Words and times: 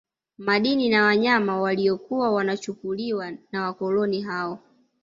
Madini 0.37 0.89
na 0.89 1.03
wanyama 1.05 1.61
waliokuwa 1.61 2.31
wanachukuliwa 2.31 3.31
na 3.51 3.63
wakoloni 3.65 4.21
hao 4.21 4.59